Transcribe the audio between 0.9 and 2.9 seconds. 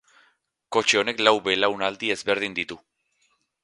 honek lau belaunaldi ezberdin ditu.